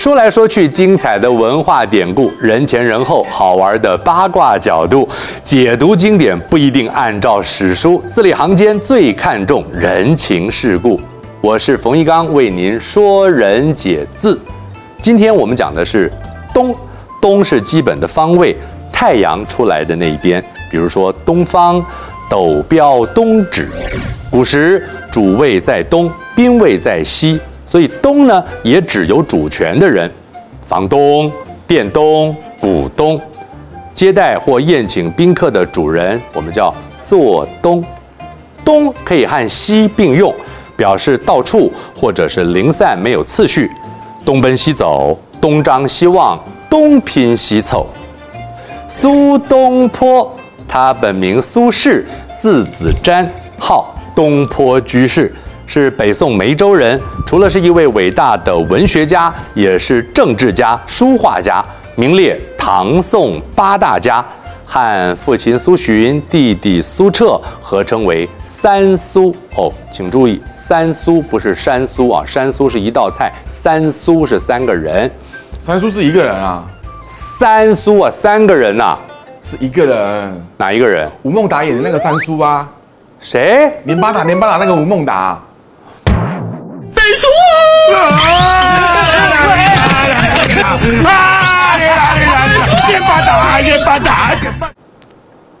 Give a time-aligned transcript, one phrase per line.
[0.00, 5.06] 说来说去，精彩的文化典故，人前人后，好玩的八卦角度，
[5.44, 10.98] 解读经典不一定按照史书，字里行间最看重人情世故。
[11.42, 14.40] 我是冯一刚，为您说人解字。
[15.02, 16.10] 今天我们讲的是
[16.54, 16.74] 东，
[17.20, 18.56] 东是基本的方位，
[18.90, 21.84] 太阳出来的那一边，比如说东方，
[22.30, 23.68] 斗标东指。
[24.30, 27.38] 古时主位在东，宾位在西。
[27.70, 30.10] 所以东呢，也指有主权的人，
[30.66, 31.30] 房东、
[31.68, 33.20] 店东、股东，
[33.92, 36.74] 接待或宴请宾客的主人，我们叫
[37.06, 37.84] 做东。
[38.64, 40.34] 东可以和西并用，
[40.76, 43.70] 表示到处或者是零散，没有次序。
[44.24, 47.86] 东奔西走，东张西望，东拼西凑。
[48.88, 52.04] 苏东坡，他本名苏轼，
[52.36, 53.24] 字子瞻，
[53.60, 55.32] 号东坡居士。
[55.72, 64.24] 是北宋梅州人，除了是一位伟大的文学家，也是政治家、书画家，名列唐宋八大家，
[64.66, 69.32] 和父亲苏洵、弟弟苏辙合称为三苏。
[69.54, 75.08] 哦，请注意，三苏不是山苏啊，山苏是一道菜，三苏是三个人，
[75.60, 76.64] 三苏是一个人啊，
[77.38, 78.98] 三苏啊，三个人呐、啊，
[79.44, 81.08] 是一个人，哪一个人？
[81.22, 82.68] 吴孟达演的那个三苏啊，
[83.20, 83.72] 谁？
[83.84, 85.38] 连巴达，连巴达那个吴孟达。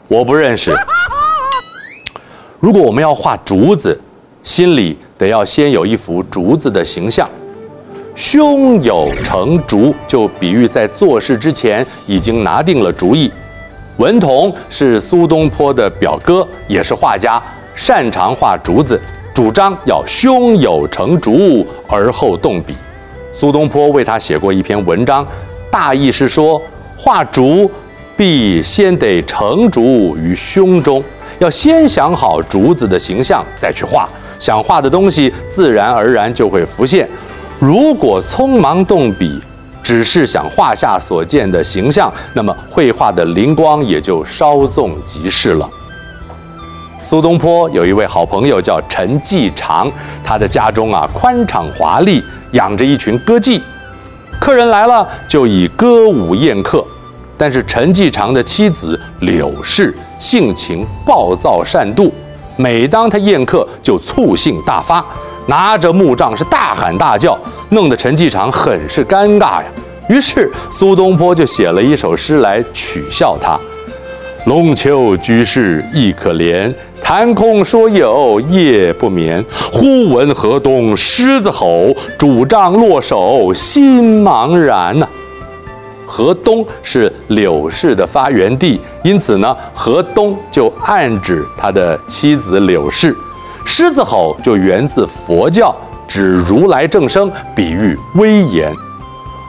[0.08, 0.74] 我不认识。
[2.58, 3.98] 如果我们要画竹子，
[4.42, 7.28] 心里得要先有一幅竹子的形象。
[8.16, 13.32] 胸有成竹，就比喻在做事之前已经拿定了主意。
[13.96, 17.40] 文同是苏东坡的表哥，也是画家，
[17.74, 19.00] 擅长画竹子。
[19.40, 22.76] 主张要胸有成竹而后动笔。
[23.32, 25.26] 苏东坡为他写过一篇文章，
[25.70, 26.60] 大意是说，
[26.94, 27.70] 画竹
[28.18, 31.02] 必先得成竹于胸中，
[31.38, 34.06] 要先想好竹子的形象再去画，
[34.38, 37.08] 想画的东西自然而然就会浮现。
[37.58, 39.40] 如果匆忙动笔，
[39.82, 45.66] 只是想画下所见的形象，那么绘画的灵光也就稍纵即逝了。
[47.00, 49.90] 苏东坡有一位好朋友叫陈季常，
[50.22, 52.22] 他的家中啊宽敞华丽，
[52.52, 53.60] 养着一群歌妓，
[54.38, 56.84] 客人来了就以歌舞宴客。
[57.38, 62.10] 但是陈季常的妻子柳氏性情暴躁善妒，
[62.56, 65.04] 每当他宴客就醋性大发，
[65.46, 67.36] 拿着木杖是大喊大叫，
[67.70, 69.64] 弄得陈季常很是尴尬呀。
[70.10, 73.58] 于是苏东坡就写了一首诗来取笑他：
[74.44, 76.72] 龙丘居士亦可怜。
[77.12, 85.08] 谈空说有夜不眠，忽闻河东狮子吼，拄杖落手心茫然呐、
[86.06, 93.12] 河东是柳氏的发源地，因此呢，河东就暗指他的妻子柳氏。
[93.66, 95.74] 狮子吼就源自佛教，
[96.06, 98.72] 指如来正声，比喻威严。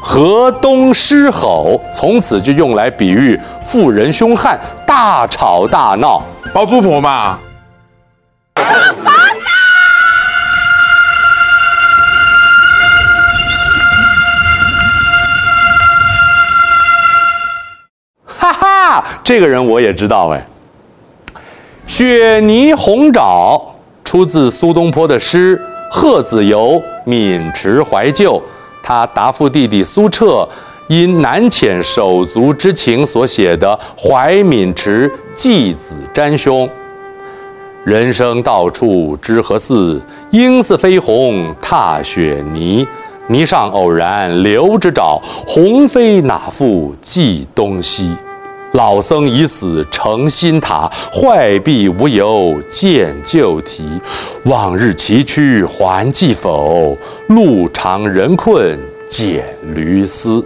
[0.01, 7.37] 河东狮吼从此就用来比喻妇人凶悍，大吵大闹，包租婆嘛。
[8.53, 8.63] 哈
[18.53, 20.45] 哈，这个人我也知道哎。
[21.87, 23.61] 雪泥鸿爪
[24.03, 25.55] 出自苏东坡的诗
[25.91, 28.33] 《贺子由渑池怀旧》，
[28.81, 30.47] 他答复弟弟苏辙
[30.87, 36.67] 因难遣手足之情所写的《怀渑池寄子瞻兄》。
[37.83, 39.99] 人生到处知何似？
[40.29, 42.87] 应似飞鸿踏雪泥。
[43.27, 48.15] 泥上偶然留指爪，鸿飞哪复计东西？
[48.73, 53.83] 老僧已死成新塔，坏壁无由见旧题。
[54.43, 56.95] 往日崎岖还记否？
[57.29, 58.77] 路长人困
[59.09, 59.41] 蹇
[59.73, 60.45] 驴嘶。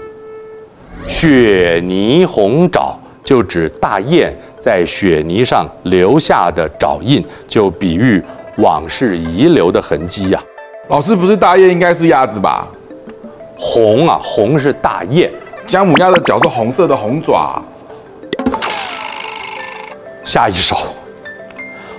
[1.05, 4.33] 雪泥鸿爪就指大雁。
[4.65, 8.19] 在雪泥上留下的爪印，就比喻
[8.57, 10.89] 往事遗留的痕迹呀、啊。
[10.89, 12.67] 老师不是大雁，应该是鸭子吧？
[13.59, 15.31] 红啊，红是大雁。
[15.67, 17.63] 姜母鸭的脚是红色的红爪。
[20.23, 20.75] 下一首，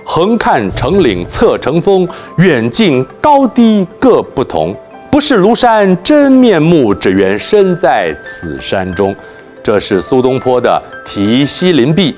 [0.03, 2.05] 横看成岭侧成峰，
[2.37, 4.75] 远近高低各不同。
[5.09, 9.15] 不识庐山真面目，只缘身在此山中。
[9.63, 12.11] 这是苏东坡的《题西林壁》。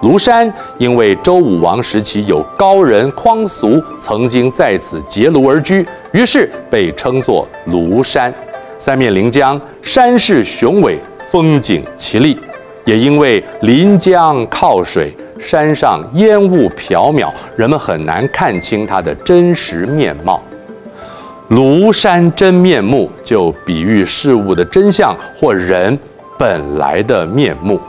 [0.00, 8.32] 庐山因为周武王时期有高人匡俗曾经在此结庐而居，于是被称作庐山。
[8.78, 10.98] 三面临江，山势雄伟，
[11.28, 12.38] 风景奇丽。
[12.84, 20.40] 也因为临江靠水，山上烟雾缥缈，人们很难看清它的真实面貌。
[21.50, 25.98] 庐山真面目，就比喻事物的真相或人
[26.38, 27.80] 本来的面目。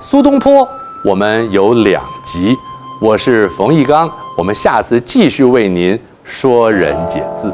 [0.00, 0.66] 苏东坡，
[1.02, 2.54] 我们有两集，
[3.00, 7.50] 我是冯玉刚，我们下次继续为您说人解字。